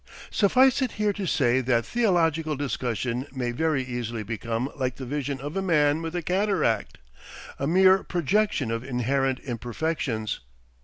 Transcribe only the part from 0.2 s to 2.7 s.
Suffice it here to say that theological